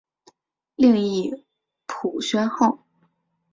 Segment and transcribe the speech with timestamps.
[0.73, 1.45] 另译
[1.85, 2.83] 朴宣浩。